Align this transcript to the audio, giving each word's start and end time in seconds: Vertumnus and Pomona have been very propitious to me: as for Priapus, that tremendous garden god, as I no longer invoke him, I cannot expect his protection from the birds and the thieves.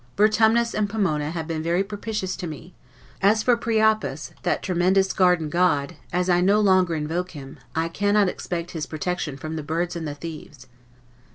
Vertumnus 0.17 0.73
and 0.73 0.89
Pomona 0.89 1.29
have 1.29 1.47
been 1.47 1.61
very 1.61 1.83
propitious 1.83 2.35
to 2.37 2.47
me: 2.47 2.73
as 3.21 3.43
for 3.43 3.55
Priapus, 3.55 4.31
that 4.41 4.63
tremendous 4.63 5.13
garden 5.13 5.47
god, 5.47 5.93
as 6.11 6.27
I 6.27 6.41
no 6.41 6.59
longer 6.59 6.95
invoke 6.95 7.29
him, 7.37 7.59
I 7.75 7.87
cannot 7.87 8.27
expect 8.27 8.71
his 8.71 8.87
protection 8.87 9.37
from 9.37 9.57
the 9.57 9.61
birds 9.63 9.95
and 9.95 10.07
the 10.07 10.15
thieves. 10.15 10.65